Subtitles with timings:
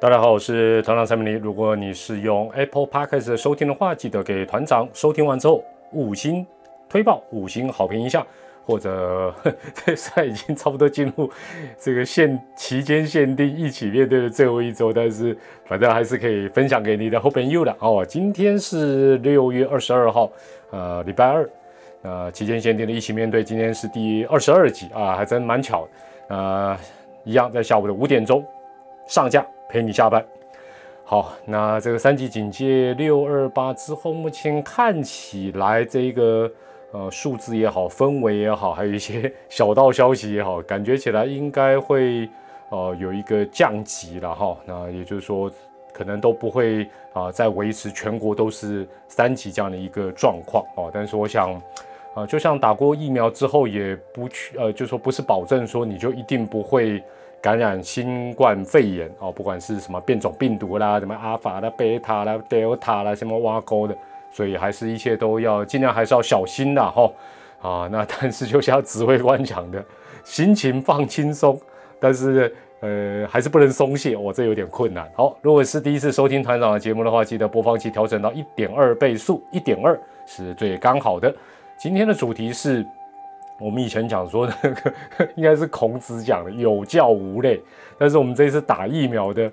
[0.00, 1.32] 大家好，我是团长蔡明黎。
[1.32, 5.62] 如果你是用 Apple Podcast 收听的话，记得给团长收听完之后
[5.92, 6.46] 五星
[6.88, 8.26] 推报、五星好评一下，
[8.64, 9.34] 或者
[9.84, 11.30] 这赛已经差不多进入
[11.78, 15.36] 这个限期间限定一起面对的最后一周，但是
[15.66, 18.02] 反正还是可以分享给你的后朋友的哦。
[18.02, 20.32] 今天是六月二十二号，
[20.70, 21.50] 呃，礼拜二，
[22.00, 25.86] 呃，期间限定的一起面对，今天是第二十二集啊，还真蛮巧，
[26.28, 26.74] 呃，
[27.22, 28.42] 一样在下午的五点钟
[29.06, 29.46] 上架。
[29.70, 30.24] 陪你下班，
[31.04, 36.50] 好，那这个三级警戒六二八之后，目前看起来这个
[36.90, 42.28] 呃数字也好，氛围也好，还有一些小道消息也好，感觉起来应该会
[42.70, 44.56] 呃有一个降级了哈。
[44.66, 45.48] 那也就是说，
[45.92, 50.90] 可能都不会啊再维持全国都是三级这样的一个状况哦。
[50.92, 51.54] 但是我想
[52.12, 57.00] 啊，就像打过疫苗之后，也不去呃，就说不是保证说你就一定不会。
[57.42, 63.96] 感染新冠肺炎哦，不管是什么变种病毒啦，什么阿法啦、贝塔啦、德尔塔啦，什么挖沟的，
[64.30, 67.10] 所以还是一切都要尽量还是要小心的哈
[67.62, 67.88] 啊。
[67.90, 69.82] 那 但是就像指挥官讲的，
[70.22, 71.58] 心情放轻松，
[71.98, 75.10] 但是呃还是不能松懈，我这有点困难。
[75.14, 81.34] 好，如果是第一次收听团长的节目的话，记得播放器调整到一点二倍速，一点二是最刚好的。
[81.78, 82.86] 今天的主题是。
[83.60, 84.92] 我们以前讲说那个
[85.36, 87.60] 应该是孔子讲的有教无类，
[87.98, 89.50] 但是我们这次打疫苗的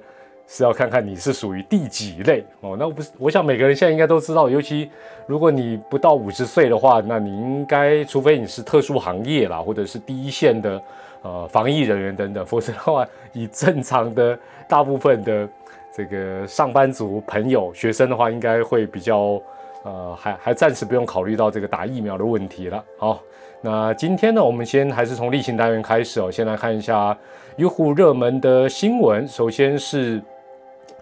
[0.48, 2.78] 是要看看你是属于第几类哦。
[2.80, 4.90] 那不是，我想每个人现在应该都知道，尤其
[5.26, 10.82] 如果你不到五十岁的话，那你应该除非你是特殊行业啦，或者是第一线的
[11.22, 15.48] 呃防疫人员等等，否则的话，以正常的大部分的
[15.94, 19.42] 这个上班族朋友、学生的话，应该会比较
[19.88, 22.84] 呃还还暂时不用考虑到这个打疫苗的问题了。
[22.98, 23.22] 好。
[23.60, 27.18] 那今天呢，我们先还是从例行单元开始哦，先来看一下
[27.56, 29.28] 优酷热门的新闻。
[29.28, 30.22] 首先是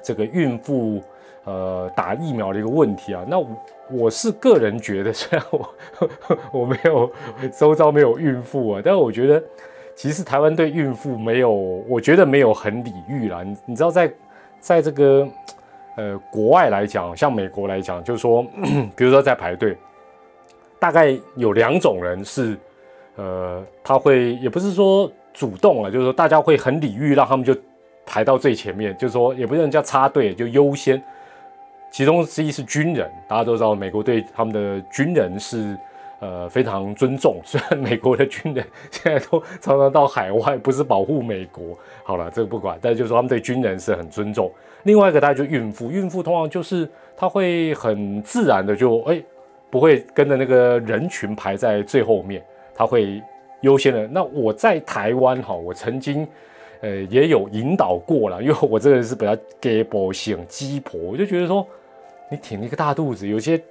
[0.02, 1.02] 这个孕妇
[1.44, 3.26] 呃打疫苗的一个问题啊。
[3.28, 3.48] 那我
[3.92, 5.70] 我是个人觉得，虽然我
[6.62, 7.12] 我没有
[7.60, 9.44] 周遭没有孕妇啊，但我觉得
[9.94, 13.44] 其实台湾对孕妇没有，我觉得没有很礼遇啦。
[13.44, 14.14] 你你知道，在
[14.62, 15.28] 在这个
[15.96, 18.46] 呃国外来讲，像美国来讲，就是说，
[18.96, 19.76] 比如说在排队。
[20.78, 22.56] 大概有两种人是，
[23.16, 27.56] 呃，他会也不是说主动啊，就是说大家会很礼遇，让他们就
[28.06, 31.02] 排到最前面，就是说也不是叫插队，就优先。
[31.90, 35.76] 其中之一是军人，大家都知道，美国对他们的军人是
[36.20, 37.40] 呃非常尊重。
[37.44, 44.52] 虽然美国的军人现在都常常到海外，不是保护美国，好了，这个不管，但是就是说他们对军人是很尊重。
[44.86, 49.22] 另外一个大家就孕妇，孕妇通常就是她会很自然的就哎。
[49.68, 52.42] 不会跟着那个人群排在最后面，
[52.74, 53.22] 她会
[53.60, 54.08] 优先的。
[54.08, 56.26] 那我在台湾哈，我曾经
[56.80, 61.68] 呃也有引导过了，因为我这个人是比较 gay 婆型鸡婆，我就觉得说
[62.32, 63.62] 你挺一个大肚子，有些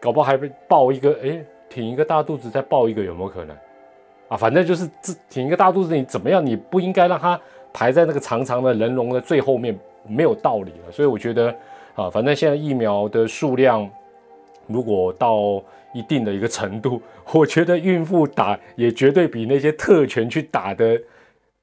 [0.00, 3.54] 搞不好还抱一个，哎，挺一个大肚子再抱一个有没有可能
[4.28, 4.36] 啊？
[4.38, 6.44] 反正就是这挺一个大肚子，你怎么样？
[6.46, 7.38] 你不应该让他
[7.74, 10.92] 排在那个长长的人龙的最后面，没有道理了。
[10.92, 11.54] 所以我觉得
[11.94, 13.88] 啊，反正现在疫苗的数量。
[14.68, 15.60] 如果到
[15.92, 17.02] 一定的一个程度，
[17.34, 20.98] 我觉得孕妇打也绝对比那些特权去打的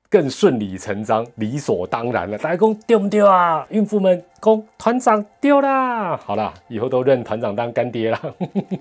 [0.09, 2.37] 更顺理成章、理所当然了。
[2.37, 3.65] 大家讲丢不丢啊？
[3.69, 6.17] 孕妇们讲团长丢啦！
[6.17, 8.21] 好啦，以后都认团长当干爹啦。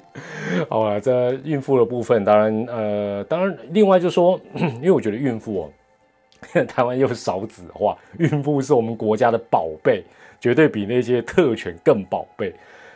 [0.68, 5.70] 好了，这孕妇的部分，当然呃，当然另外就说， 因为我觉得孕妇哦，
[6.66, 10.04] 台湾又少子化，孕妇是我们国家的宝贝，
[10.40, 12.54] 绝对比那些特权更宝贝。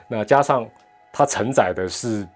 [0.08, 0.68] 那加上。
[1.14, 2.26] 它承载的是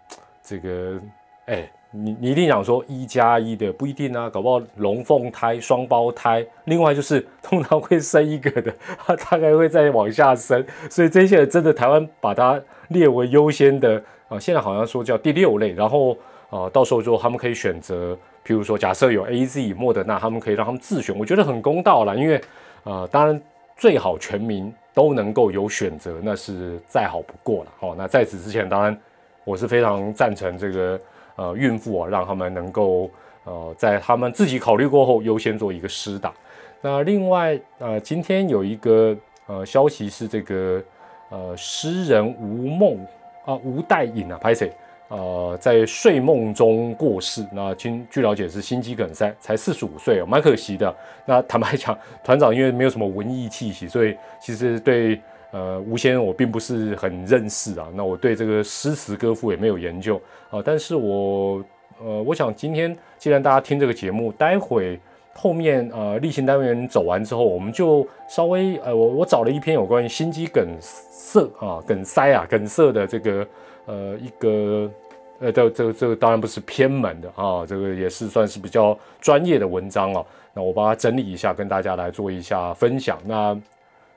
[0.43, 1.00] 这个，
[1.47, 8.71] 哎，你你一定想说一加一的不一定啊，搞不好龙凤胎、双胞胎，另外就是通常会生一个的，
[9.06, 13.97] 它大概会再往下生，所以这些人真的台湾把它列为优先的
[14.28, 16.15] 啊，现在好像说叫第六类，然后
[16.50, 18.15] 啊，到时候就他们可以选择，
[18.47, 22.41] 譬如说假设有 A、Z、莫德纳，他们可以让他们自选，我觉得很公道了，因为
[22.84, 23.41] 呃，当然
[23.77, 24.72] 最好全民。
[24.97, 27.71] 都能够有选择，那是再好不过了。
[27.78, 28.98] 好，那在此之前，当然
[29.45, 30.98] 我是非常赞成这个
[31.37, 33.10] 呃孕妇啊，让他们能够
[33.45, 36.33] 呃在他们自己考虑过后，优先做一个施打。
[36.81, 39.15] 那另外呃，今天有一个
[39.49, 40.83] 呃消息是这个
[41.28, 43.07] 呃诗人吴梦
[43.45, 44.72] 啊吴代颖啊，拍谁？
[45.08, 47.47] 呃，在睡梦中过世。
[47.53, 50.94] 那据据了解是心肌梗塞，才四十五岁哦，蛮可惜的。
[51.24, 55.20] 那坦白讲，团长因为没有什么文艺气息，所以其实对
[55.53, 57.86] 呃吴先生我并不是很认识啊。
[57.94, 60.20] 那我对这个诗词歌赋也没有研究
[60.50, 60.60] 啊。
[60.64, 61.64] 但是我
[61.98, 64.98] 呃，我想今天既然大家听这个节目，待会
[65.38, 73.47] 后面呃例行单元走完之后，我们就稍微呃我我找了一篇有关于心肌梗塞啊梗塞啊梗塞的这个
[73.84, 74.91] 呃一个
[75.38, 80.24] 呃这这这个当然不是偏门的啊，这个也是算是比较专业的文章哦。
[80.54, 83.18] 那我把它整理一下，跟大家来做一下分享。
[83.27, 83.60] 那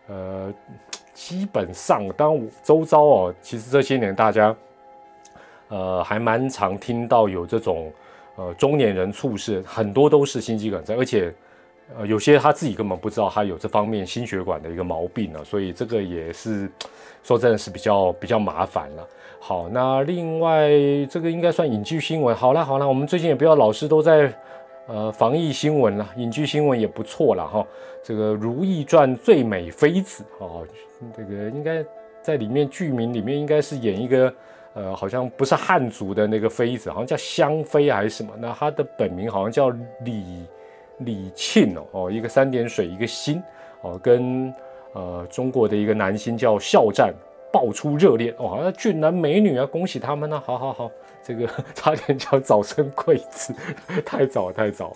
[0.08, 0.54] 呃
[1.14, 4.56] 基本上当周遭哦，其实这些年大家
[5.68, 7.92] 呃还蛮常听到有这种。
[8.40, 11.30] 呃，中年人猝死很多都是心肌梗塞，而且，
[11.98, 16.72] 呃，有些他自己根本不知道他有这方面心血管的一个毛病呢，所以这个也是
[17.22, 19.06] 说真的是比较比较麻烦了。
[19.42, 20.70] 好，那另外
[21.10, 22.34] 这个应该算隐居新闻。
[22.34, 24.34] 好了好了，我们最近也不要老是都在
[24.88, 27.68] 呃防疫新闻了，隐居新闻也不错了哈。
[28.02, 30.66] 这个《如懿传》最美妃子哦，
[31.14, 31.84] 这个应该
[32.22, 34.34] 在里面剧名里面应该是演一个。
[34.80, 38.32] 呃，好像不是汉族的那个妃子，好像叫香妃还是什么？
[38.40, 39.70] 那她的本名好像叫
[40.06, 40.46] 李
[41.00, 43.44] 李沁哦，哦，一个三点水一个心
[43.82, 44.54] 哦，跟
[44.94, 47.14] 呃中国的一个男星叫肖战
[47.52, 50.42] 爆出热恋哦，好像俊男美女啊，恭喜他们呢！
[50.46, 50.92] 好好好，
[51.22, 53.54] 这个 差点叫早生贵子，
[54.06, 54.96] 太早太早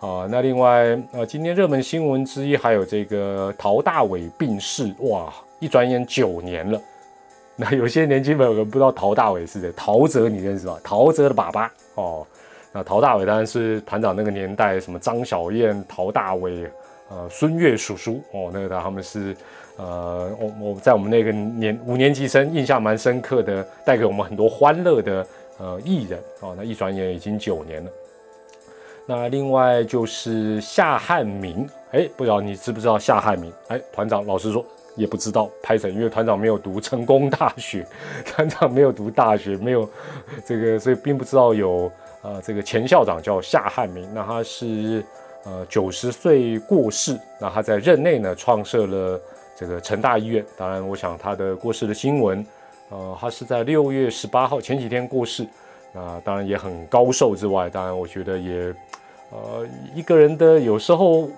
[0.00, 0.26] 啊！
[0.28, 6.80] 那另外呃，今天热门新闻之一还有这个陶大伟病逝，哇，一转眼九年了。
[7.60, 10.80] 那有些年轻朋友可能不知道陶大伟是谁，陶喆你认识吧？
[10.82, 12.26] 陶喆的爸爸哦。
[12.72, 16.66] 那陶大伟当然是团长那个年代，什么张小燕、陶大伟、
[17.10, 19.36] 呃孙悦叔叔哦，那个他们是
[19.76, 25.26] 呃我我在我们那个年五年级生印象蛮深刻的，带给我们很多欢乐的
[25.58, 26.54] 呃艺人哦。
[26.56, 27.90] 那一转眼已经九年了。
[29.04, 33.52] 那另外就是夏汉民，哎，不知道你知不知道夏汉民？
[33.68, 34.64] 哎，团长老实说。
[34.96, 37.86] 也不知道拍成，因为团长没有读成功大学，
[38.26, 39.88] 团长没有读大学，没有
[40.44, 41.90] 这个，所以并不知道有
[42.22, 45.04] 呃这个前校长叫夏汉民，那他是
[45.44, 49.20] 呃九十岁过世，那他在任内呢创设了
[49.56, 50.44] 这个成大医院。
[50.56, 52.44] 当然，我想他的过世的新闻，
[52.90, 55.46] 呃，他是在六月十八号前几天过世，
[55.92, 58.74] 那当然也很高寿之外，当然我觉得也
[59.30, 61.28] 呃一个人的有时候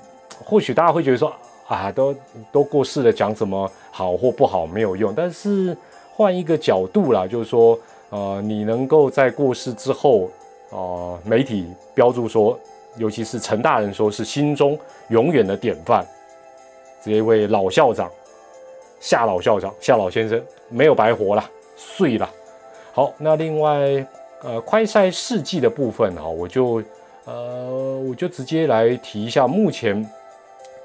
[0.44, 1.32] 或许大家会觉得说。
[1.72, 2.14] 啊，都
[2.52, 5.14] 都过世了，讲什么好或不好没有用。
[5.14, 5.74] 但是
[6.14, 7.78] 换一个角度啦，就是说，
[8.10, 10.28] 呃，你能够在过世之后，
[10.70, 12.58] 啊，媒体标注说，
[12.98, 14.78] 尤其是陈大人说是心中
[15.08, 16.04] 永远的典范，
[17.02, 18.10] 这一位老校长
[19.00, 20.38] 夏老校长夏老先生
[20.68, 21.42] 没有白活了，
[21.74, 22.28] 碎了。
[22.92, 24.06] 好，那另外，
[24.42, 26.82] 呃，快赛事迹的部分哈，我就
[27.24, 30.06] 呃，我就直接来提一下目前。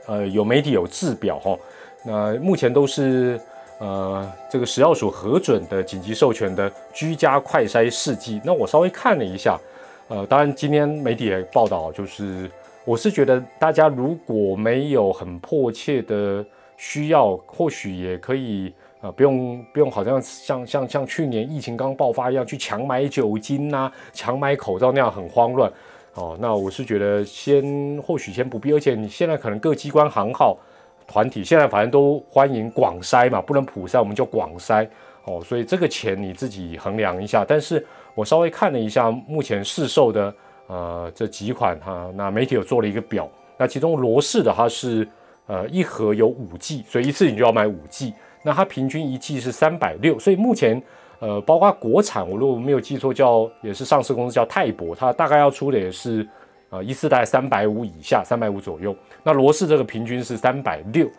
[0.07, 1.57] 呃，有媒体有制表哈，
[2.03, 3.39] 那目前都是
[3.79, 8.41] 呃这个食药署核准的紧急授权的居家快筛试剂。
[8.43, 9.59] 那我稍微看了一下，
[10.07, 12.49] 呃，当然今天媒体也报道，就是
[12.85, 16.43] 我是觉得大家如果没有很迫切的
[16.77, 25.69] 需要，或许也可以呃不用不用，好像像像像去年疫情刚爆发一样去强买酒精呐、强买口罩那样很慌乱。
[26.17, 30.57] 哦，那我是觉得先或许先不必，而且你现在可能各机关行号
[31.05, 34.87] 团体现在反正都欢迎广筛嘛，不能普筛，我们就广筛
[35.25, 35.39] 哦。
[35.45, 37.45] 所以这个钱你自己衡量一下。
[37.47, 37.85] 但是
[38.15, 40.33] 我稍微看了一下目前市售的
[40.65, 45.07] 呃这几款哈，那媒体有做了一个表，那其中罗氏的它是
[45.45, 50.81] 呃一盒有五剂，所以一次你就要买五剂，那它平均一剂是三百六，所以目前。
[51.19, 56.27] 呃，包括国产，我如果没有记错，叫也是上市公司叫泰博，它大概要出的也是，
[56.69, 58.95] 呃，一次大概三百五以下，三百五左右。
[59.23, 61.09] 那罗氏这个平均是三百六。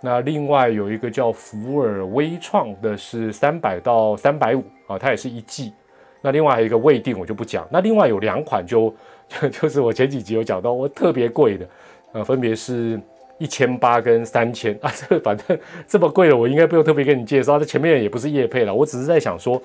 [0.00, 5.72] 那另外有一个叫福尔微创的是三百到三百五啊，它也是一季。
[6.22, 7.66] 那另外还有一个未定，我就不讲。
[7.70, 8.94] 那另外有两款就
[9.50, 11.68] 就是我前几集有讲到，我特别贵的，
[12.12, 13.00] 呃，分别是。
[13.38, 17.58] 一千八跟三千啊，这反正这么贵了，我应该不用特别跟你介绍。
[17.58, 19.60] 这前面也不是叶配了，我只是在想说，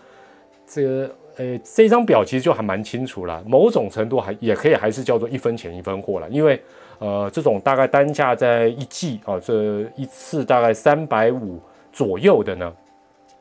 [0.65, 6.61] 这个呃，这张表其实就还蛮清楚了，某种程度还也可以还是叫做一分钱一分货了，因为
[6.99, 11.59] 呃，这种大概单价在一季啊，这一次大概三百五
[11.91, 12.71] 左右的呢，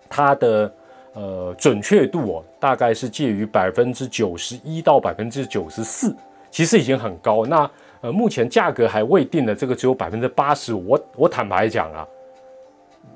[0.08, 0.74] 它的
[1.12, 6.16] 呃准确度哦，大概是介于百分之九十一到百分之九十四，
[6.50, 7.44] 其实已经很高。
[7.44, 7.70] 那
[8.02, 10.88] 呃，目前价格还未定的这个只有百分之八十五。
[10.88, 12.06] 我我坦白讲啊，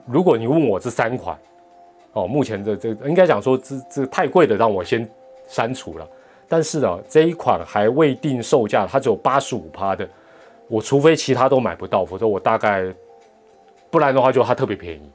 [0.07, 1.37] 如果你问我这三款，
[2.12, 5.07] 哦，目前的这应该讲说这这太贵的，让我先
[5.49, 6.09] 删除了。
[6.49, 10.09] 但是呢，这一款还未定售价，它只有八十五趴的，
[10.69, 12.85] 我除非其他都买不到，否则我大概
[13.90, 15.11] 不然的话就它特别便宜。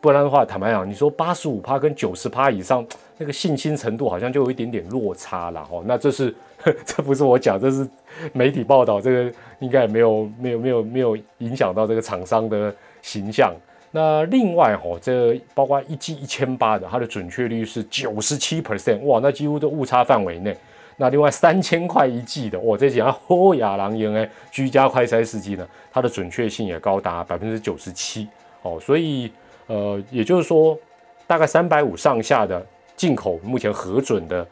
[0.00, 2.82] 不然的话，坦白讲，你说八十五趴跟九十趴以上，
[3.20, 5.84] 那个信心程度好像就有一点点落差了哦。
[5.86, 6.34] 那这是
[6.86, 7.86] 这不是我讲，这是
[8.32, 13.54] 媒体报道，这个应该也没有没有没有没有影响到这个厂商的形象。
[13.90, 20.56] 那另外哈，这包括一剂一千八的，它的准确率是九十七 percent，哇，那几乎都误差范围内。
[20.96, 28.28] 那另外三千块一剂的，哇，这讲欧亚狼烟哎，居家快筛试剂呢，它的准确性也高达百分之九十七
[28.62, 29.30] 哦，所以
[29.66, 30.78] 呃，也就是说，
[31.26, 32.64] 大概三百五上下的
[33.00, 34.46] 进口目前核准的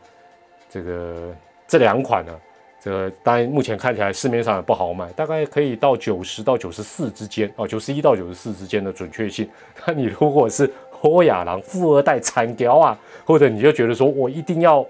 [0.71, 1.37] 这个
[1.67, 2.33] 这两款呢。
[2.81, 9.47] 这个当然，目前看起来市面上也不好买，大概可以到九十到九十四之间哦，九十一到九十四之间的准确性。
[9.85, 14.87] 那你如果是欧亚郎富二代产雕啊，或者你就觉得说我一定要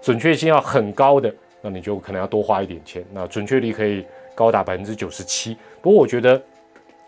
[0.00, 3.04] 准确性要很高的，那你就可能要多花一点钱。
[3.12, 5.58] 那准确率可以高达百分之九十七。
[5.82, 6.40] 不过我觉得，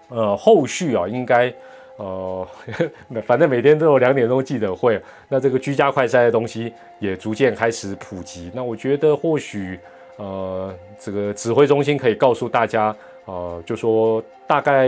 [0.09, 1.51] 呃，后续啊，应该
[1.97, 2.47] 呃，
[3.27, 8.51] 反正每天都有两点钟记者会，那这个居家快筛的东西也逐渐开始普及。
[8.55, 9.79] 那我觉得或许。
[10.17, 14.87] 呃，这个指挥中心可以告诉大家，呃，就说大概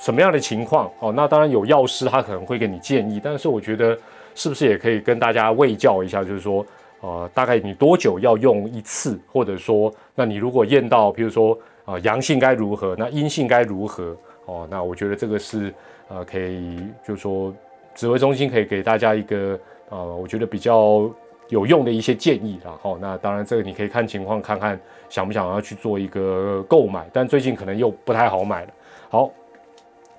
[0.00, 1.12] 什么样的情况哦。
[1.16, 3.98] 那当然有药师，他可能会给你建议，但是我觉得
[4.36, 6.64] 是不是也可以跟大家卫教一下，就是说，
[7.00, 14.64] 呃，大概你多久要用一次，或者说，那你如果验到，比如说啊阳性该如何，那阴性该如何哦？
[14.70, 15.74] 那我觉得这个是
[16.08, 17.54] 呃可以，就是说
[17.94, 19.58] 指挥中心可以给大家一个
[19.88, 21.10] 呃，我觉得比较。
[21.48, 24.76] 有用的一些建议然后，那当然这个你可以看情况看看
[25.08, 28.68] 想不想要去做一个购买，但最近可能又不太好买了。
[29.08, 29.30] 好，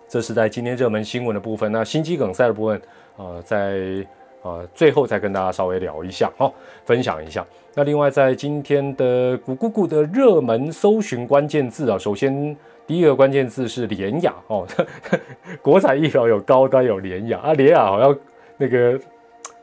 [0.07, 1.69] 这是在今天热门新闻的部分。
[1.69, 2.81] 那心肌梗塞的部分，
[3.17, 4.07] 呃，在
[4.41, 6.53] 呃最后再跟大家稍微聊一下，好，
[6.85, 7.45] 分享一下。
[7.73, 12.55] 那另外在今天的咕咕咕的热门搜寻关键字啊，首先
[12.87, 14.65] 第一个关键字是廉雅哦，
[15.61, 18.17] 国产疫苗有高端有廉雅啊，廉雅好像
[18.57, 18.99] 那个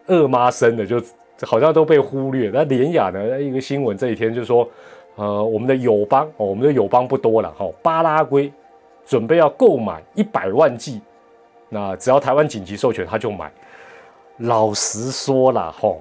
[0.06, 1.02] 二妈生的就。
[1.42, 2.48] 好像都被忽略。
[2.54, 3.42] 那联雅呢？
[3.42, 4.66] 一个新闻这几天就说，
[5.16, 7.68] 呃，我们的友邦哦，我们的友邦不多了哈。
[7.82, 8.50] 巴拉圭
[9.04, 11.02] 准备要购买一百万剂，
[11.68, 13.50] 那只要台湾紧急授权，他就买。
[14.38, 15.92] 老实说了哈，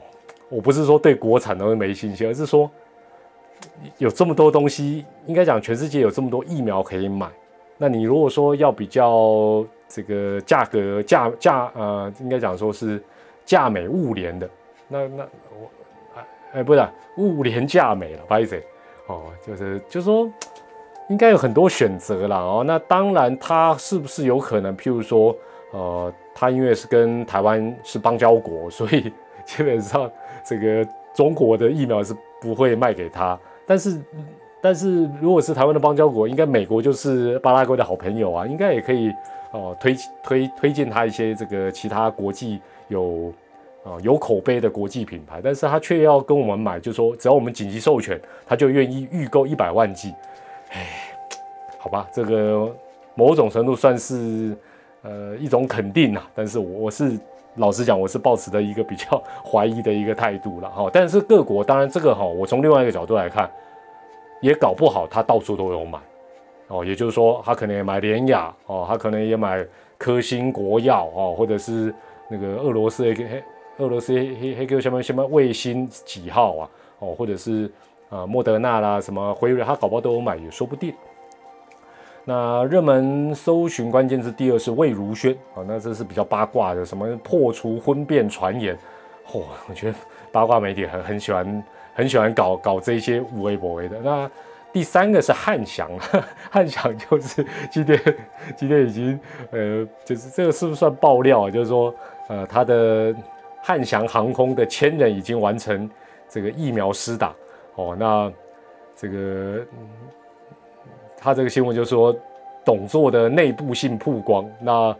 [0.49, 2.69] 我不是说对国产的没信心，而是说
[3.97, 7.27] 有这么多东西，应该讲全世界有这么多疫苗可以买。
[7.77, 13.01] 那你如果说要比较这个价格价价呃，应该讲说是
[13.45, 14.49] 价美物廉的。
[14.87, 15.69] 那那我
[16.15, 16.87] 哎哎不是
[17.17, 18.61] 物廉价美了，不好意思
[19.07, 20.31] 哦，就是就是说
[21.09, 22.63] 应该有很多选择啦哦。
[22.65, 24.75] 那当然，它是不是有可能？
[24.77, 25.35] 譬如说，
[25.71, 29.11] 呃，它因为是跟台湾是邦交国，所以
[29.45, 30.09] 基本上
[30.45, 33.37] 这个中国的疫苗是不会卖给他。
[33.65, 34.01] 但是
[34.61, 39.11] 但是如果是台湾的邦交国，应该美国就是巴拉圭的好朋友啊，应该也可以
[39.51, 43.33] 哦推推推荐他一些这个其他国际有。
[43.85, 50.13] 啊，有口碑的国际品牌，但是他却要跟我们买，就说只要我们紧急授权，他就愿意预购一百万剂。
[50.71, 50.87] 哎，
[51.79, 52.73] 好吧，这个
[53.13, 54.55] 某种程度算是
[55.01, 57.19] 呃一种肯定啊，但是我是
[57.55, 60.89] 老实讲，我是抱持的一个比较怀疑的一个态度了哈。
[60.91, 63.49] 但是各国当然这个哈，我从另外一个角度来看，
[64.41, 65.99] 也搞不好他到处都有买
[66.67, 69.63] 哦，也就是说他可能也买联雅哦，他可能也买
[69.97, 71.93] 科兴国药哦，或者是
[72.27, 73.43] 那个俄罗斯黑
[73.77, 76.69] 俄罗斯黑黑个什么什么卫星几号啊？
[76.99, 77.71] 哦，或者是
[78.09, 80.93] 啊莫德纳啦，什么辉瑞，他搞不好都有买，也说不定。
[82.25, 88.77] 那热门搜寻关键字第二是魏如萱啊，那这是比较八卦的，什么破除婚变传言，
[89.27, 89.97] 嚯，我觉得
[90.31, 91.63] 八卦媒体很很喜欢
[91.93, 93.99] 很喜欢搞搞这些无微博微的。
[93.99, 94.29] 那
[94.71, 95.91] 第三个是汉翔，
[96.49, 97.99] 汉翔就是今天
[98.55, 99.19] 今天已经
[99.51, 101.51] 呃，就是这个是不是算爆料啊？
[101.51, 101.93] 就是说
[102.29, 103.15] 呃，他的。
[103.65, 105.89] 汉翔航空的千人已经完成
[106.27, 107.33] 这个疫苗施打
[107.75, 108.29] 哦，那
[108.93, 109.65] 这个
[111.23, 112.13] 他这个新闻就说
[112.65, 114.95] 董座的内部性曝光，那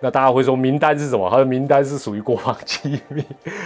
[0.00, 1.30] 那大家会说名单是什么？
[1.30, 3.24] 他的名单是属于国防机密，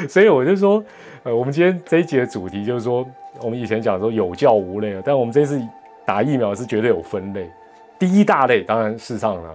[0.09, 0.83] 所以我就说，
[1.25, 3.05] 呃，我们今天这一节的主题就是说，
[3.43, 5.61] 我们以前讲说有教无类啊，但我们这次
[6.05, 7.51] 打疫苗是绝对有分类，
[7.99, 9.51] 第一大类当然事实上呢。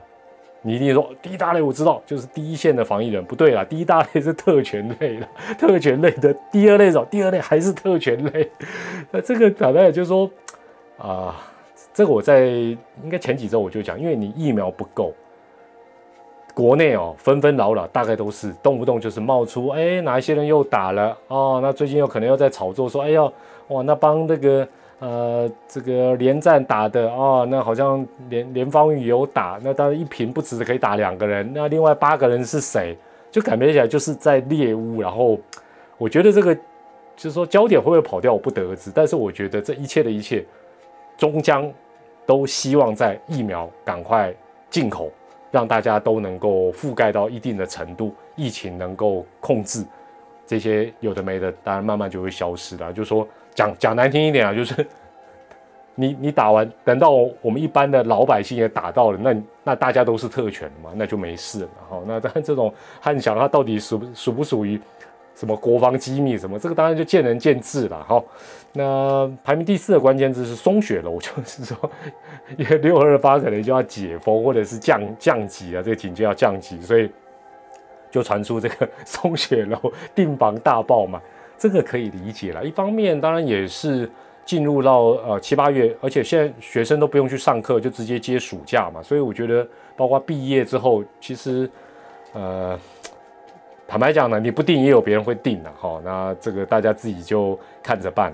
[0.63, 5.27] 你一定说第一大类我知道，就是第一线的防疫人，不对啦，第一大类是特权类的，
[5.57, 8.47] 特权类的第二类是第二类还是特权类。
[9.09, 10.29] 那这个大概就是说
[10.99, 11.35] 啊，
[11.93, 15.13] 这个我在应该前几周我就讲，因为你疫苗不够，
[16.53, 23.31] 国内哦纷纷扰扰，大概都是动不动就是冒出哎哪一些人又打了哦，那最近有可能又在炒作说哎要
[23.69, 24.67] 哇那帮那个。
[25.03, 32.95] 呃，这个连战打的哦，那好像连连方宇有打，那当然一瓶不止可以打两个人，那另外八个人是谁？
[33.31, 35.01] 就感觉起来就是在猎巫。
[35.01, 35.39] 然后
[35.97, 36.61] 我觉得这个就
[37.23, 38.91] 是说焦点会不会跑掉，我不得而知。
[38.93, 40.45] 但是我觉得这一切的一切，
[41.21, 41.71] 终将
[42.25, 44.33] 都希望在疫苗赶快
[44.71, 45.11] 进口，
[45.51, 49.85] 让大家都能够覆盖到一定的程度，疫情能够控制，
[50.47, 52.91] 这些有的没的，当然慢慢就会消失了。
[52.91, 54.83] 就说讲 讲难听一点啊，就是。
[55.93, 62.01] 你 你打完，等到我们一般的老百姓也打到了，那那大家都是特权嘛，那就没事了哈。
[62.07, 64.81] 那当然这种汉翔它到底属属不属于
[65.35, 68.23] 什么国防机密什么，这个当然就见仁见智了哈。
[68.73, 71.77] 那排名第四的关键字是松雪楼，就是说
[72.57, 77.09] 因为六二八可能就要解封或者是降降级啊，这个警戒要降级，所以
[78.09, 79.77] 就传出这个松雪楼
[80.15, 81.21] 订房大爆嘛，
[81.57, 82.63] 这个可以理解了。
[82.63, 84.09] 一方面当然也是。
[84.43, 91.69] 进入到呃七八月，而且现在学生都不用去上课，就直接接暑假嘛，所以我觉得，包括毕业之后，其实，
[92.33, 92.77] 呃，
[93.91, 96.01] 坦白讲呢，你不定也有别人会定的哈。
[96.01, 98.31] 那这个大家自己就看着办。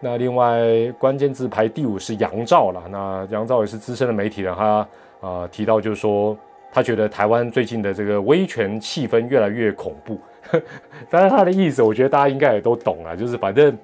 [0.00, 0.58] 那另外
[0.98, 4.88] 关键字排第五是杨照了，那杨照也是资深的媒体人，他
[5.20, 6.34] 啊提到就是说，
[6.72, 10.18] 他觉得台湾最近的这个威权气氛越来越恐怖。
[11.10, 13.76] 当然他的意思，我觉得大家应该也都懂了，就是反正。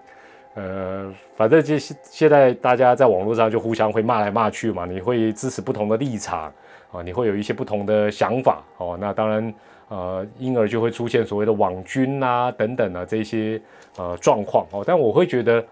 [0.55, 6.53] 呃，反正就现在大家在网络上就互相会骂来骂去嘛，你会支持不同的立场
[6.91, 8.95] 啊，你会有一些不同的想法哦。
[9.01, 9.55] 那当然，
[9.93, 13.61] 呃，因而就会出现所谓的网军啊等等啊这些
[13.99, 14.83] 呃状况哦。
[14.87, 15.63] 但我会觉得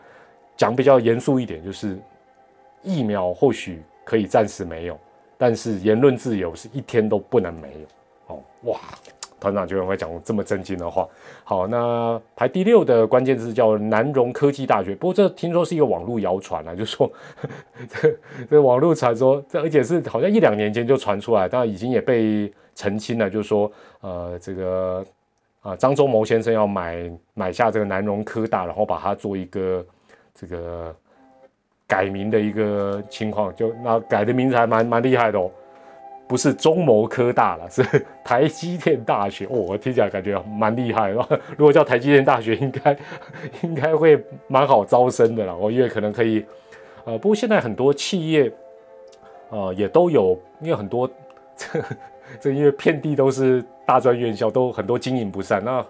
[0.59, 1.99] 讲比较严肃一点，就是
[2.83, 4.99] 疫苗或许可以暂时没有，
[5.39, 8.43] 但是言论自由是一天都不能没有哦。
[8.65, 8.79] 哇！
[9.41, 11.09] 团长居然会讲这么震惊的话。
[11.45, 17.11] 好，那排第六的关键字叫南荣科技大学，不过这听说是一个网络谣传啊，就说
[17.89, 18.15] 这
[18.51, 23.71] 这网络传说，这而且是好像一两年前就传出来，但已经也被澄清了，就是说
[24.01, 25.05] 呃这个
[25.61, 29.85] 啊张忠谋先生要买买下这个南荣科大，然后把它做一个
[30.35, 30.95] 这个
[31.87, 35.51] 改名的一个情况，就那改的名字还蛮蛮厉害的哦。
[36.27, 37.83] 不是中谋科大了，是
[38.25, 39.67] 台积电大学哦。
[39.69, 42.97] 我听起来感觉蛮厉害的， 如果叫台积电大学，应该
[43.63, 45.57] 应该会蛮好招生的了。
[45.57, 46.47] 我因为可能可以，
[47.05, 48.51] 呃，不过现在很多企业，
[49.51, 51.11] 呃，也都有，因为很多
[51.57, 51.81] 这
[52.39, 55.65] 这因为遍地都是大专院校，都很多经营不善。
[55.65, 55.85] 那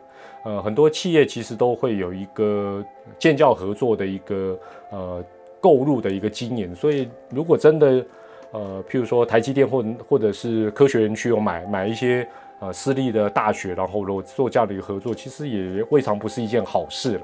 [0.45, 2.85] 呃，很多企业其实都会有一个
[3.19, 4.59] 建教合作的一个
[4.91, 5.25] 呃
[5.61, 8.05] 购入的一个经验，所以如果真的。
[8.53, 12.27] 呃，譬如说台积电或或者是科学园区有买买一些
[12.59, 17.21] 呃私立的大学，然后如果做这样的一个合作，其实也未尝不是一件好事。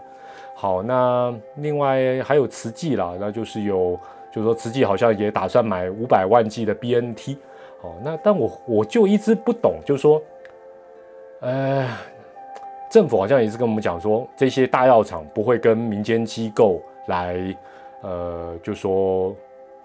[0.55, 3.99] 好，那另外还有慈济啦，那就是有，
[4.31, 7.37] 就是说慈济好像也打算买五百万剂的 BNT。
[7.83, 10.23] 哦，那但我我就一直不懂，就是说，
[11.41, 11.89] 呃，
[12.91, 17.37] 政府好像也是跟我们讲说，这些大药厂不会跟民间机构来，
[18.03, 19.35] 呃，就说。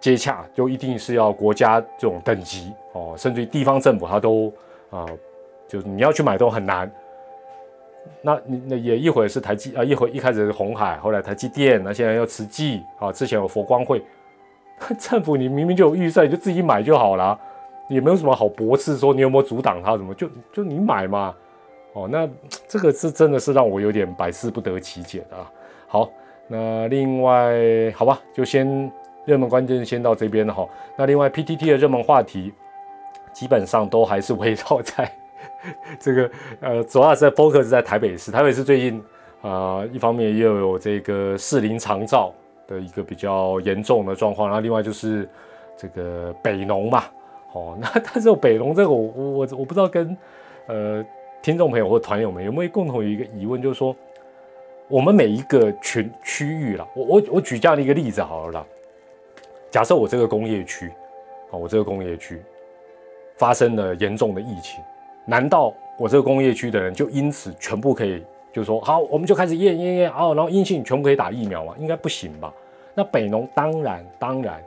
[0.01, 4.51] 接洽就一定是要国家这种等级哦，甚至于地方政府它都
[4.89, 5.05] 啊，
[5.67, 6.91] 就是你要去买都很难。
[8.23, 14.03] 那你那也一会儿是台积啊，一会一开始是红海，后来台积电，那现在要慈济啊，之前有佛光会，
[14.97, 17.39] 政府你明明就有预算，你就自己买就好了，
[17.93, 21.35] 也没有什么好驳斥说你有没有阻挡它什么，就就你买嘛。
[21.93, 22.27] 哦，那
[22.67, 25.51] 这个是真的是让我有点百思不得其解的啊。
[25.87, 26.09] 好，
[26.47, 27.53] 那另外
[27.95, 28.91] 好吧，就先。
[29.23, 32.51] 热门关键先到这边了哈，那另外 PTT 的热门话题
[33.31, 35.09] 基本上都还是围绕在
[35.99, 38.31] 这个 呃，主要是 focus 在台北市。
[38.31, 38.99] 台北市最近
[39.43, 42.33] 啊，一方面又有这个适龄长照
[42.67, 45.29] 的一个比较严重的状况，然后另外就是
[45.77, 47.03] 这个北农嘛，
[47.53, 50.17] 哦， 那但是北农这个我我我不知道跟
[50.67, 51.05] 呃
[51.41, 53.95] 听众朋友或团友们有没有共同一个疑问，就是说
[54.87, 58.65] 我们每一个群区域啦，我我我举这样的一个例子好了啦。
[59.69, 60.87] 假设我这个工业区，
[61.49, 62.41] 啊，我这个工业区
[63.37, 64.83] 发生了严重的疫情，
[65.25, 71.73] 难道我这个工业区的人就因此全部可以，就说好，我们就开始验验验，哦，然后阴性全部可以打疫苗吗？
[71.77, 72.53] 应该不行吧？
[72.93, 74.61] 那北农当然当然，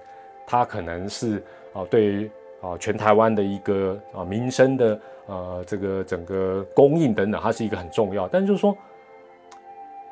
[0.46, 1.42] 它可能是
[1.74, 2.30] 啊，对于
[2.64, 8.76] 啊全台湾的一个啊民生的呃这个整个供应等等，它是一个很重要，但就是说，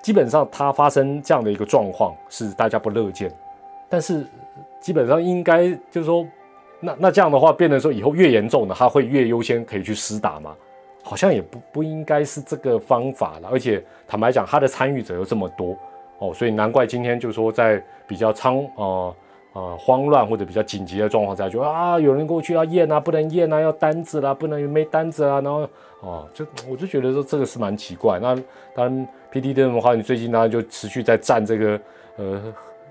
[0.03, 3.33] 基本上它发生这样的一个状况是大家不乐见，
[3.88, 4.27] 但是。
[4.83, 6.27] 基本上应该就是说，
[6.81, 10.57] 那那这样的话，变成说以后越严重的，它会越优先可以去施打吗？
[11.05, 13.49] 好像也不不应该是这个方法了。
[13.49, 15.77] 而且坦白讲，它的参与者又这么多
[16.19, 19.15] 哦，所以难怪今天就是说，在比较仓呃
[19.53, 25.69] 啊慌乱或者比较紧急的状况下，就啊有人过去要验啊，不能验啊，要单子啦，不能没单子啊，然后
[26.01, 28.19] 哦，就我就觉得说这个是蛮奇怪。
[28.21, 28.35] 那
[28.75, 31.81] 当然 P D 的话，你最近当然就持续在占这个
[32.17, 32.43] 呃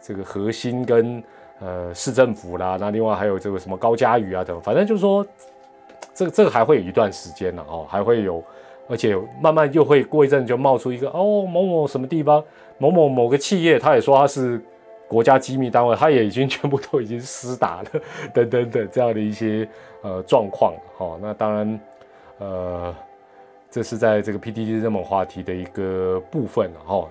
[0.02, 1.24] 这个核心跟
[1.60, 5.26] 呃市政府啦，那另外还有这个什么高嘉宇啊等，反正就是说
[6.14, 8.44] 这个这个还会有一段时间呢哦，还会有。
[8.90, 12.44] 而且慢慢又会过一阵就冒出一个哦某某什么地方
[12.78, 14.62] 某某某个企业，他也说他是
[15.12, 17.90] 国家机密单位，他也已经全部都已经施打了
[18.34, 19.68] 等等等这样的一些
[20.02, 20.74] 呃状况。
[20.98, 21.80] 好，那当然
[22.38, 22.96] 呃
[23.70, 27.06] 这是在这个 PDD 这么话题的一个部分哈。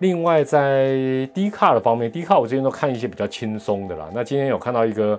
[0.00, 4.10] 另外在 D 卡的方面，D 卡我之前都看一些比较轻松的啦。
[4.12, 5.18] 那今天有看到一个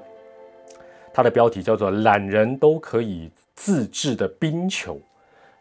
[1.12, 3.32] 它的标题叫做“懒人都可以”。
[3.54, 5.00] 自制的冰球，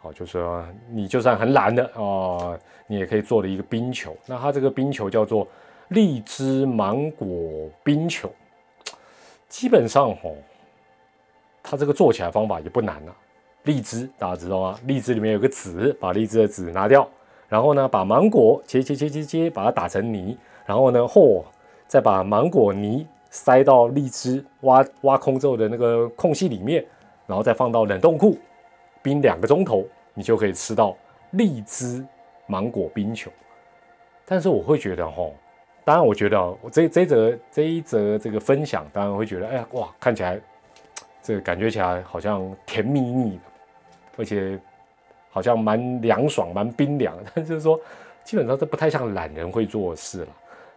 [0.02, 0.42] 好，就是
[0.90, 4.16] 你就算很懒的啊，你也可以做的一个冰球。
[4.24, 5.46] 那它这个冰球叫做
[5.88, 8.32] 荔枝芒果冰球，
[9.46, 10.36] 基本上吼，
[11.62, 13.14] 它这个做起来方法也不难啊。
[13.64, 14.80] 荔枝大家知道吗？
[14.86, 17.06] 荔枝里面有个籽，把荔枝的籽拿掉，
[17.46, 20.34] 然后呢，把芒果切切切切切，把它打成泥，
[20.64, 21.44] 然后呢，嚯，
[21.86, 26.82] 再把芒果泥塞到荔枝挖挖空之后的那个空隙里面。
[27.26, 28.36] 然后再放到冷冻库
[29.02, 30.96] 冰两个钟头，你就可以吃到
[31.32, 32.04] 荔枝
[32.46, 33.30] 芒果冰球。
[34.24, 35.28] 但是我会觉得哈，
[35.84, 40.40] 当然我觉得我这这则这一则这个分享，当然会觉得哎呀哇，看起来
[41.22, 43.42] 这个感觉起来好像甜蜜蜜的，
[44.16, 44.58] 而且
[45.30, 47.16] 好像蛮凉爽、蛮冰凉。
[47.34, 47.78] 但是说，
[48.24, 50.28] 基本上这不太像懒人会做的事了。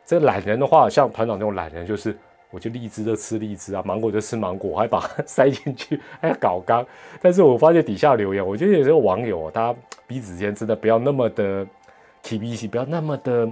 [0.06, 2.18] 这懒人的话，像团长这种懒人就是。
[2.54, 6.86] 我就荔枝就吃荔枝啊，芒果就吃芒果，还把它 塞进去，还要搞刚。
[7.20, 11.66] 但是我发现底下留言，我觉得有些网友，大家彼此间真的不要那么的
[12.22, 13.50] K B C，不要那么的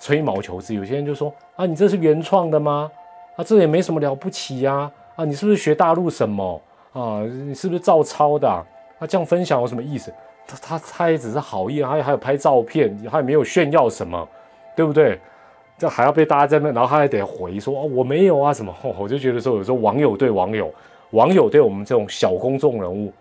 [0.00, 0.74] 吹毛求疵。
[0.74, 2.90] 有些人就说啊，你这是原创的吗？
[3.36, 4.90] 啊，这也没什么了不起呀。
[5.14, 6.60] 啊，你是不是学大陆什么
[6.92, 7.22] 啊？
[7.22, 8.48] 你是不是照抄的？
[8.48, 10.12] 啊，这样分享有什么意思？
[10.44, 14.28] 他他他也只是好意，还还有拍照片，他也没有炫耀什么，
[14.74, 15.20] 对不对？
[15.78, 20.74] 这还要被大家在那，然后他还得回说哦我没有啊什么， 我就觉得说有时候网友对网友，
[21.10, 23.12] 网友对我们这种小公众人物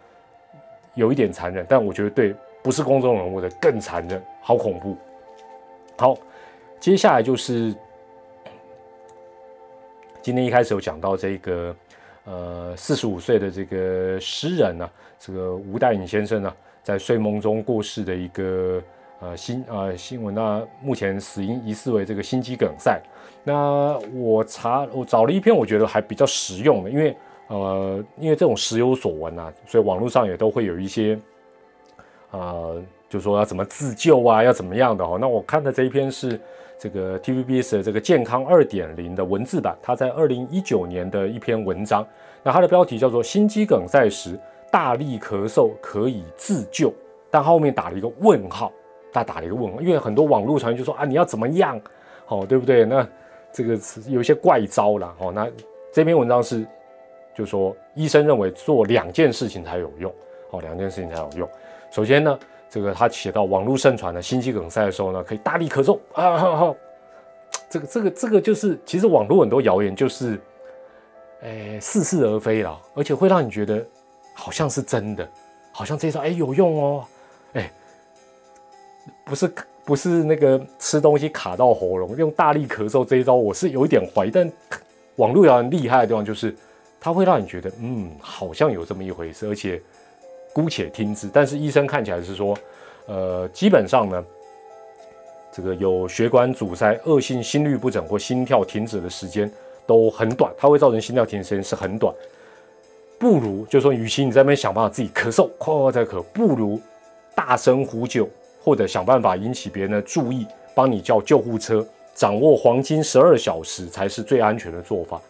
[0.96, 4.98] 有一点残忍，但我觉得对不是公众人物的更残忍，好恐怖。
[5.98, 6.17] 好，
[6.80, 7.76] 接下来就是
[10.22, 11.76] 今天一开始有讲到这个
[12.26, 14.89] 呃四十五岁的这个诗人呢，
[15.20, 18.82] 这个吴代颖先生呢，在睡梦中过世的一个。
[19.19, 23.01] 呃，新呃新闻那目前死因疑似为这个心肌梗塞。
[23.43, 31.17] 那我查我找了一篇，我觉得还比较实用的，因为呃，因为这种时有所闻啊，所以网络上也都会有一些
[32.32, 35.17] 呃，就说要怎么自救啊，要怎么样的哦。
[35.19, 36.39] 那我看的这一篇是
[36.77, 42.06] 这个 TVBS 的这个健康二点零的文字版，它在二零一九年的一篇文章。
[42.43, 46.93] 那它的标题叫做“心肌梗塞时大力咳嗽可以自救”，
[47.32, 48.71] 但后面打了一个问号。
[49.12, 51.80] 他打了一个问号，因为很多网络传言就说啊，你要怎么样，
[52.28, 52.86] 哦，对不对？
[52.86, 53.08] 那
[53.52, 55.50] 这个是有一些怪招了，哦，那
[55.91, 56.65] 这篇文章是，
[57.36, 60.13] 就说医生认为做两件事情才有用，
[60.52, 61.50] 哦，两件事情才有用。
[61.89, 62.39] 首先呢，
[62.70, 66.76] 这个他写到网络盛传的心肌梗塞的时候呢，可以大力咳嗽啊，
[67.70, 70.39] 这个这个这个就是其实网络很多谣言就是，
[71.41, 73.84] 诶似是而非了，而且会让你觉得
[74.34, 75.28] 好像是真的，
[75.72, 77.06] 好像这招哎有用哦，
[79.27, 79.51] 不是
[79.85, 84.31] 不是那个吃东西卡到喉咙，用大力咳嗽这一招，我是有一点怀疑。
[84.31, 84.49] 但
[85.17, 86.55] 网络谣言厉害的地方就是，
[86.99, 89.81] 它会让你觉得，嗯，好像有这么一回事，而且
[90.53, 91.29] 姑且听之。
[91.31, 92.57] 但是医生看起来是说，
[93.07, 94.23] 呃，基本上呢，
[95.51, 99.51] 这个有血管阻塞、恶性心律不整或心跳停止的时间
[99.85, 102.13] 都很短，它会造成心跳停止时间是很短。
[103.17, 106.79] 不如就说，与其你在那边想办法自己咳嗽，哐哐在咳，不如
[107.33, 108.29] 大声呼救。
[108.67, 115.21] 或者想办法引起别人的注意，帮你叫救护车，掌握黄金十二小时才是最安全的做法。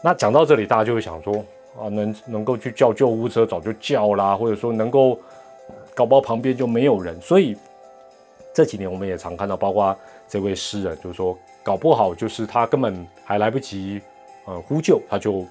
[0.00, 1.44] 那讲到这里，大家就会想说
[1.78, 5.20] 啊，能能够去叫救护车早就叫啦，或者说能够
[5.94, 7.20] 搞不好旁边就没有人。
[7.20, 7.54] 所以
[8.54, 9.94] 这几年我们也常看到，包括
[10.26, 14.00] 这位诗人，就是说搞不好就是他根本还来不及
[14.46, 15.46] 呃呼救，他就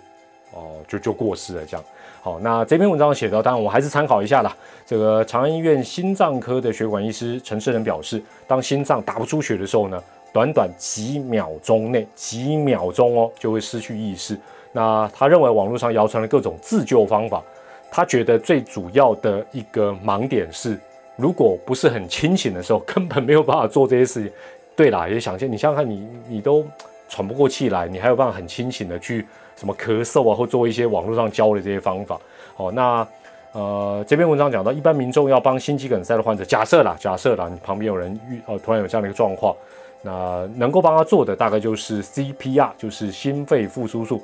[0.56, 1.86] 哦就就过世了这样。
[2.24, 4.56] 好，那这篇文章写到，当然我还是参考一下啦。
[4.86, 14.40] 这个长安医院心脏科的血管医师陈世仁表示，当心脏打不出血的时候呢，短短几秒钟内，几秒钟哦，就会失去意识。
[14.72, 17.44] 那他认为网络上谣传的各种自救方法，
[17.92, 20.80] 他觉得最主要的一个盲点是，
[21.18, 24.32] 如果不是很清醒的时候，根本没有办法做这些事情。
[24.78, 26.66] 对啦，也想象你想想看，你你都
[27.10, 32.20] 喘不过气来，你还有办法很清醒的去什么咳嗽啊，或做一些网络上教的这些方法。
[32.58, 33.08] 哦，那
[33.52, 39.56] 呃这篇文章讲到，一般民众要帮心肌梗塞的患者，假设啦，假设啦，你旁边有人遇呃，突然有这样的一个状况，
[40.02, 44.22] 那能够帮他做的大概就是 CPR，就是心肺复苏术。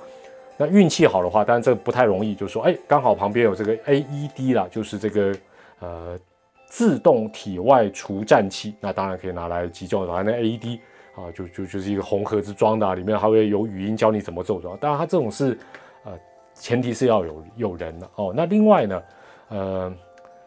[0.58, 5.34] 那运气好的话，当然这不太容易，就是说，哎，刚好旁边有这个 AED 啦，就是这个
[5.80, 6.20] 呃
[6.68, 10.06] 自动体外除颤器，那当然可以拿来急救。
[10.06, 10.80] 然后那 AED
[11.20, 14.62] 啊，就就就是一个红盒子装的，里面还会有语音教你怎么做。
[14.80, 15.58] 当然它这种是
[16.06, 16.12] 呃
[16.54, 18.34] 前提是要有有人的哦。
[18.36, 19.04] 那另外呢，
[19.50, 19.94] 呃，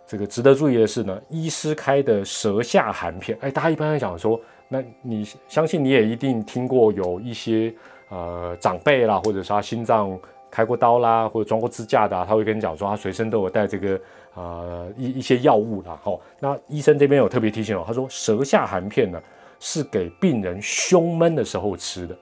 [0.07, 7.75] 这个值得注意的是呢，医师开的舌下含片，哎，大家一般来讲说，那你相信你也一定听过有一些。
[8.15, 10.19] 呃，长辈啦，或者是他心脏
[10.51, 14.01] 开过刀啦，或者装过支架的，他会跟你讲说，他随身都有带这个
[14.35, 15.99] 呃一一些药物啦。
[16.05, 19.19] 哈，那医生这边有特别提醒哦，他说舌下含片呢
[19.65, 22.19] 是给病人胸闷的时候吃的，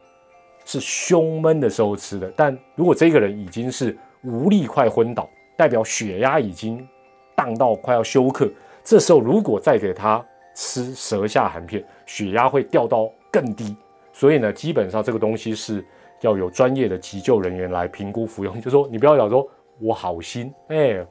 [0.67, 2.31] 是胸闷的时候吃的。
[2.37, 5.27] 但如果这个人已经是无力快昏倒，
[5.57, 6.87] 代表血压已经
[7.35, 8.47] 荡到快要休克，
[8.85, 10.23] 这时候如果再给他
[10.55, 13.75] 吃舌下含片，血压会掉到更低。
[14.13, 15.83] 所以呢，基本上这个东西是
[16.21, 18.61] 要有专业的急救人员来评估服用。
[18.61, 19.49] 就说你不要讲说
[19.79, 21.03] 我好心，哎，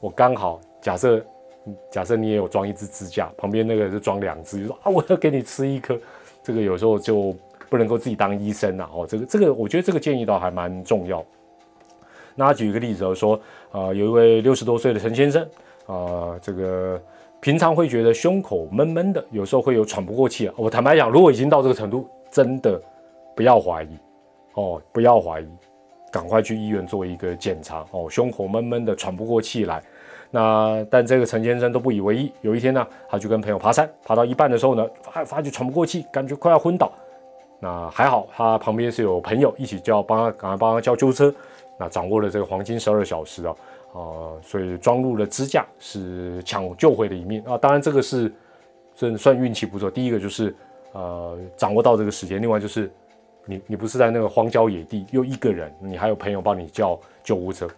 [0.00, 1.24] 我刚好假设
[1.90, 5.98] 假设你也有装一只支架，旁边那个就装两只，就说啊我要给你吃一颗，
[6.42, 7.34] 这个有时候就
[7.68, 9.06] 不能够自己当医生了哦。
[9.06, 11.24] 这个这个我觉得这个建议倒还蛮重要。
[12.34, 13.40] 那举一个例子说，
[13.72, 15.42] 啊有一位六十多岁的陈先生，
[15.86, 17.00] 啊这个
[17.40, 20.54] 平常会觉得胸口闷闷的，有时候会有喘不过气啊。
[20.56, 22.80] 我坦白讲，如果已经到这个程度，真的
[23.34, 23.88] 不要怀疑
[24.54, 25.48] 哦，不要怀疑，
[26.12, 28.08] 赶快去医院做一个检查哦。
[28.08, 29.82] 胸口闷闷的，喘不过气来。
[30.30, 32.32] 那但这个陈先生都不以为意。
[32.40, 36.92] 有一天呢，他就跟朋友爬山，爬到一半的时候呢，发发觉喘不过气，感觉快要昏倒。
[37.60, 41.34] 那还好，他旁边是有朋友一起叫帮他，赶快帮他叫救护车。
[41.78, 43.54] 那掌握了这个黄金十二小时啊，
[43.94, 44.00] 啊，
[44.42, 47.56] 所以装入了支架，是抢救回了一命啊。
[47.58, 48.32] 当然这个是
[48.94, 49.90] 算算运气不错。
[49.90, 50.54] 第一个就是。
[50.94, 52.40] 呃，掌握到这个时间。
[52.40, 52.90] 另外就是，
[53.44, 57.68] 你你不是在那个荒郊野地，又一个人，你还有朋友帮你叫救护车。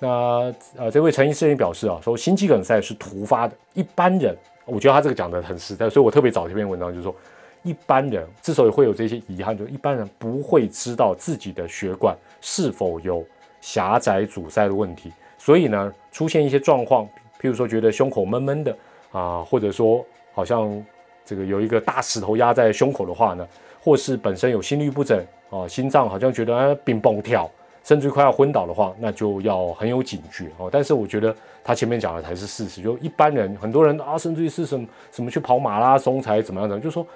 [0.00, 7.14] 那呃，这位陈医生也表示啊，说心肌梗塞是突发的，一般人，我觉得他这个讲的很实在，所以我特别找这篇文章，就是说，
[7.62, 13.24] 一般人之所以会有这些遗憾，就一般人不会知道自己的血管是否有
[13.60, 17.04] 狭窄阻塞的问题，所以呢，出现一些状况，
[17.40, 18.76] 譬如说觉得胸口闷闷的
[19.12, 20.84] 啊，或者说好像。
[21.22, 23.46] 这个有一个大石头压在胸口的话呢，
[23.80, 27.48] 或是本身有心律不整啊，心脏好像觉得啊冰崩跳，
[27.82, 30.68] 甚至快要昏倒的话，那就要很有警觉哦。
[30.70, 37.06] 但是我觉得他前面讲的才是事实，就一般人很多人啊，甚至于是什么什么去跑马拉松才怎么样的，就说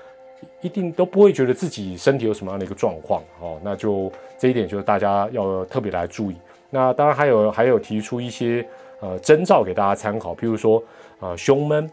[0.61, 3.59] 一定都不会觉得自己身体有什么样的一个状况哦。
[3.63, 6.37] 那就这一点就是大家要特别来注意。
[6.71, 8.67] 那当然还有还有提出一些
[9.01, 10.83] 呃征兆给大家参考，譬如说
[11.21, 11.91] 啊胸闷。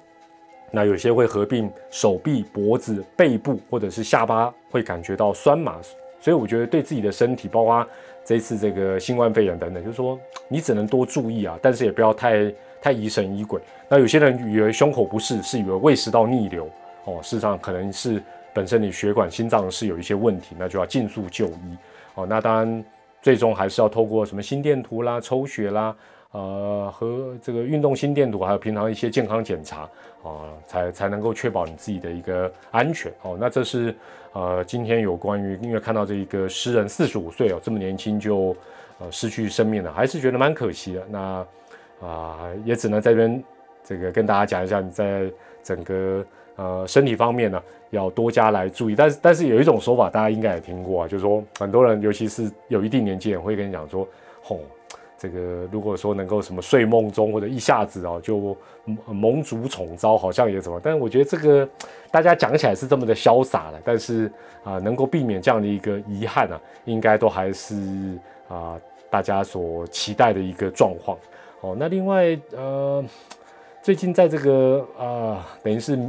[0.73, 5.75] 那有些会合并手臂、脖子、背部或者是下巴，会感觉到酸麻，
[6.21, 7.85] 所以我觉得对自己的身体，包括
[8.23, 13.59] 这次这个新冠肺炎等等，就是说你只能多注意啊，但是也不要太太疑神疑鬼。
[13.89, 16.69] 那有些人以为胸口不适，是以为胃食道逆流
[17.05, 18.21] 哦，事实上可能是
[18.53, 21.77] 本身你血管、心脏是有一些问题，那就要尽速就医
[22.15, 22.25] 哦。
[22.25, 22.85] 那当然，
[23.21, 25.95] 最终还是要透过什么心电图啦、抽血啦。
[26.33, 29.81] 呃，和这个运动心电图，还有平常一些健康检查
[30.23, 33.35] 啊，才才能够确保你自己的一个安全哦。
[33.37, 33.93] 那这是
[34.33, 38.55] 呃，今天有关于，因为看到这一个诗人四十五岁哦，这么年轻就
[38.99, 41.03] 呃失去生命了，还是觉得蛮可惜的。
[41.09, 41.45] 那
[42.01, 43.43] 啊，也只能在这边
[43.83, 45.29] 这个跟大家讲一下，你在
[45.61, 48.95] 整个呃身体方面呢，要多加来注意。
[48.95, 54.07] 但是但是有一种说法，大家应该也听过啊，就是说很多人，尤其是有一定年纪人，会跟你讲说，
[54.41, 54.59] 吼。
[55.21, 58.57] 这个如果说能够什么睡梦中或者一下子哦就
[59.05, 60.81] 蒙主宠招，好像也怎么？
[60.83, 61.69] 但是我觉得这个
[62.09, 64.31] 大家讲起来是这么的潇洒了，但是
[64.63, 68.81] 啊，能够避免这样的一个遗憾啊，应该都还是啊
[69.11, 71.15] 大家所期待的一个状况。
[71.59, 73.05] 哦，那另外呃，
[73.83, 75.99] 最近在这个啊等于是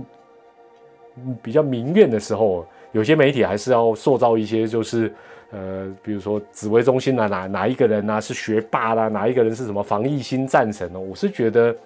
[1.42, 5.12] 比较民怨的时候，有些媒体还是要塑造一些就是。
[5.52, 8.20] 呃，比如说指挥中心的哪哪一个人呢？
[8.20, 9.08] 是学霸啦？
[9.08, 10.98] 哪一个人是什么防疫新战神呢？
[10.98, 11.76] 我是觉得，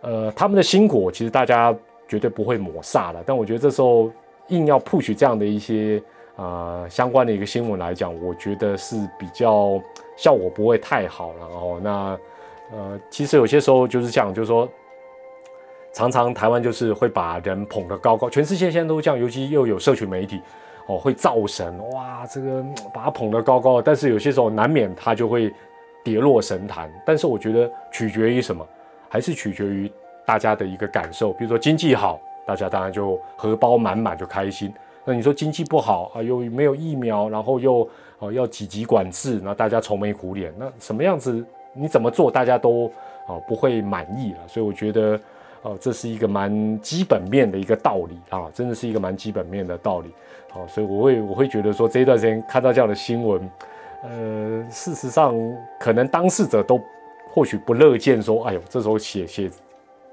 [0.00, 1.74] 呃，他们的辛苦其实大家
[2.08, 3.22] 绝对不会抹煞的。
[3.24, 4.10] 但我觉得这时候
[4.48, 6.02] 硬要 push 这样的一些
[6.36, 9.80] 啊相关的一个新闻来讲，我觉得是比较
[10.16, 11.46] 效果不会太好了。
[11.46, 12.18] 哦，那
[12.72, 14.68] 呃，其实有些时候就是这样，就是说，
[15.92, 20.40] 常常台湾就是会把人捧得高高，全世界现在都这样，尤其又有社群媒体，
[20.86, 25.50] 哦，会造神，哇，这个把他捧得高高的，但是有些时候难免他就会
[26.02, 26.92] 跌落神坛。
[27.06, 28.66] 但是我觉得取决于什么，
[29.08, 29.90] 还是取决于
[30.26, 31.32] 大家的一个感受。
[31.32, 34.70] 比如说经济好，大家当然就荷包满满就开心。
[35.06, 41.42] 那你说经济不好啊，又没有疫苗，然后又哦要几级管制，那大家愁眉苦脸，那什么样子？
[41.72, 42.92] 你怎么做，大家都
[43.26, 44.38] 哦不会满意了。
[44.46, 45.18] 所以我觉得。
[45.64, 50.12] 哦，这是一个蛮基本面的一个道理啊，真的是一个蛮基本面的道理。
[50.50, 53.50] 好，所以我会我会觉得说，这一段时间看到这样的新闻，
[54.02, 55.34] 呃，事实上
[55.80, 56.78] 可能当事者都
[57.26, 59.50] 或许不乐见说，哎呦，这时候写写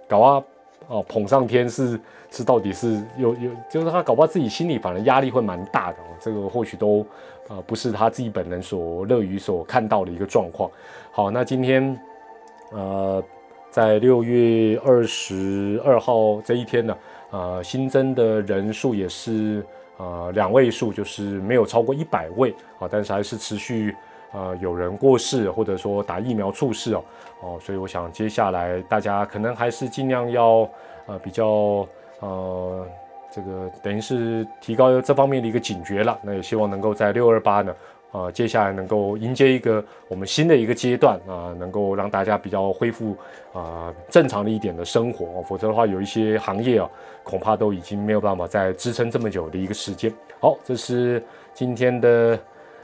[0.08, 0.44] 搞啊，
[0.88, 5.98] 哦捧上天是是到底是有有，就是他搞不好自己心里反而压力会蛮大的。
[6.18, 7.06] 这个或许都
[7.50, 10.72] 呃不是他自己本人所乐于所看到的一个状况。
[11.12, 12.00] 好，那今天
[12.72, 13.22] 呃。
[13.72, 16.98] 在六月二十二号这一天呢，
[17.32, 23.96] 呃，新增的人数也是呃两位数，就是没有超过一百位啊，但是还是持续
[24.34, 27.04] 呃有人过世或者说打疫苗猝死哦
[27.42, 30.70] 哦，所以我想接下来大家可能还是尽量要
[31.06, 31.88] 呃比较
[32.20, 32.86] 呃
[33.32, 37.74] 这个等于是提高这方面的一个警觉了，那也希望能够在六二八呢。
[38.12, 43.16] 啊，接下来能够迎接一个我们新的一个阶段啊，能够让大家比较恢复
[43.54, 46.90] 啊正常的一点的生活，否则的话，有一些行业啊，
[47.24, 50.14] 恐怕都已经没有办法再支撑这么久的一个时间。
[50.40, 52.38] 好，这是今天的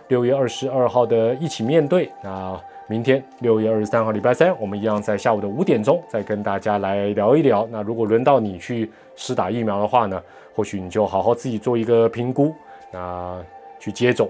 [0.08, 2.10] 六月二十二号的一起面对。
[2.24, 7.68] 那明天六月二十三号礼拜三，我们一样在下午的五点钟再跟大家来聊一聊。
[7.70, 10.24] 那如果轮到你去试打疫苗的话呢，
[10.56, 12.56] 或许你就好好自己做一个评估，
[12.94, 13.44] 那
[13.78, 14.30] 去接种。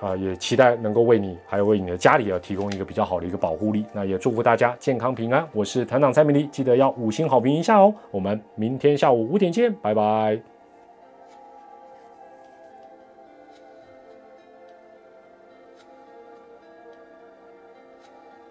[0.00, 3.84] 啊，也期待能够为你，还有为你的家里啊，提供一个比较好的一个保护力。
[3.92, 5.46] 那也祝福大家健康平安。
[5.52, 7.92] 我是团长蔡明丽，记得要五星好评一下哦。
[8.10, 10.57] 我们明天下午五点见，拜拜。